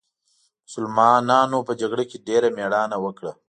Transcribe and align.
مسلمانانو 0.65 1.59
په 1.67 1.73
جګړه 1.81 2.03
کې 2.09 2.17
ډېره 2.27 2.47
مېړانه 2.57 2.97
وکړه. 3.05 3.31